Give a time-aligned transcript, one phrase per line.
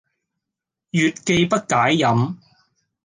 [0.89, 2.35] 月既不解飲，